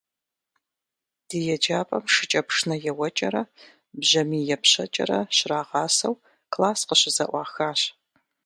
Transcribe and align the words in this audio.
Ди 1.27 1.39
еджапӏэм 1.55 2.03
шыкӏэпшынэ 2.13 2.75
еуэкӏэрэ, 2.89 3.43
бжьэмий 3.99 4.45
епщэкӏэрэ 4.55 5.19
щрагъасэу 5.37 6.15
класс 6.53 6.81
къыщызэӏуахащ. 6.87 7.81